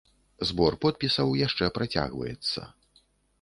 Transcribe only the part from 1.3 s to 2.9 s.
яшчэ працягваецца.